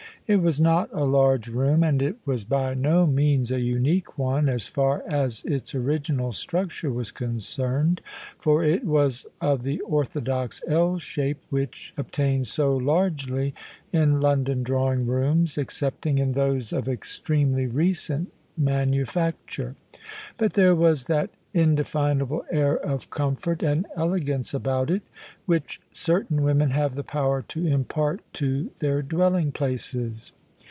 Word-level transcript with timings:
It 0.27 0.37
was 0.41 0.61
not 0.61 0.89
a 0.93 1.03
large 1.03 1.49
room, 1.49 1.83
and 1.83 2.01
it 2.01 2.15
was 2.25 2.45
by 2.45 2.73
no 2.73 3.05
means 3.05 3.51
a 3.51 3.59
unique 3.59 4.17
one 4.17 4.47
as 4.47 4.63
far 4.65 5.03
as 5.07 5.43
its 5.43 5.75
original 5.75 6.31
structure 6.31 6.89
was 6.89 7.11
concerned, 7.11 7.99
for 8.37 8.63
it 8.63 8.85
was 8.85 9.25
of 9.41 9.63
the 9.63 9.81
orthodox 9.81 10.61
'L' 10.69 10.99
sh^e 10.99 11.35
which 11.49 11.93
ob 11.99 12.13
tains 12.13 12.45
so 12.45 12.77
largely 12.77 13.53
in 13.91 14.21
London 14.21 14.63
drawing 14.63 15.05
rooms, 15.05 15.57
excepting 15.57 16.17
in 16.17 16.31
those 16.31 16.71
of 16.71 16.87
extremely 16.87 17.67
recent 17.67 18.31
manufacture: 18.57 19.75
but 20.37 20.53
there 20.53 20.75
was 20.75 21.05
that 21.05 21.29
inde 21.53 21.79
finable 21.79 22.43
air 22.49 22.77
of 22.77 23.09
comfort 23.09 23.61
and 23.61 23.85
elegance 23.97 24.53
about 24.53 24.89
it, 24.89 25.01
which 25.45 25.81
certain 25.91 26.41
women 26.41 26.69
have 26.69 26.95
the 26.95 27.03
power 27.03 27.41
to 27.41 27.65
impart 27.67 28.21
to 28.31 28.69
their 28.79 29.01
dwelling 29.01 29.51
places. 29.51 30.31